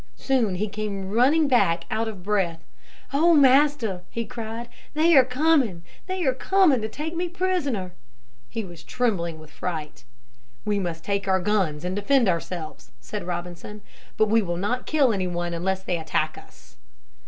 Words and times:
Soon 0.17 0.55
he 0.55 0.67
came 0.67 1.11
running 1.11 1.47
back 1.47 1.83
out 1.91 2.07
of 2.07 2.23
breath. 2.23 2.63
"O 3.13 3.35
Master," 3.35 4.01
he 4.09 4.25
cried, 4.25 4.67
"they 4.95 5.15
are 5.15 5.23
coming, 5.23 5.83
they 6.07 6.23
are 6.25 6.33
coming 6.33 6.81
to 6.81 6.89
take 6.89 7.15
me 7.15 7.29
prisoner!" 7.29 7.91
He 8.49 8.63
was 8.65 8.81
trembling 8.81 9.37
with 9.37 9.51
fright. 9.51 10.03
"We 10.65 10.79
must 10.79 11.03
take 11.03 11.27
our 11.27 11.39
guns 11.39 11.85
and 11.85 11.95
defend 11.95 12.27
ourselves," 12.27 12.91
said 12.99 13.27
Robinson. 13.27 13.81
"But 14.17 14.25
we 14.27 14.41
will 14.41 14.57
not 14.57 14.87
kill 14.87 15.13
anyone 15.13 15.53
unless 15.53 15.83
they 15.83 15.99
attack 15.99 16.35
us." 16.35 16.77